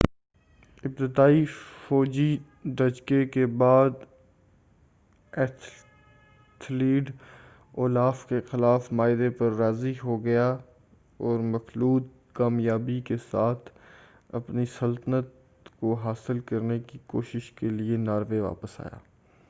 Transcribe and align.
ابتدائی 0.83 1.43
فوجی 1.87 2.31
دھچکے 2.77 3.25
کے 3.25 3.45
بعد 3.57 3.99
ایتھلیڈ 5.33 7.11
اولاف 7.73 8.25
کے 8.29 8.39
ساتھ 8.51 8.91
معاہدے 8.93 9.29
پر 9.39 9.53
راضی 9.57 9.93
ہو 10.03 10.23
گیا 10.23 10.47
جو 11.19 11.37
مخلوط 11.51 12.07
کامیابی 12.33 12.99
کے 13.01 13.17
ساتھ 13.31 13.69
اپنی 14.33 14.65
سلطنت 14.79 15.69
کو 15.79 15.93
حاصل 16.03 16.39
کرنے 16.45 16.79
کی 16.87 16.99
کوشش 17.07 17.51
کے 17.51 17.69
لئے 17.69 17.97
ناروے 17.99 18.39
واپس 18.39 18.79
آیا 18.79 18.97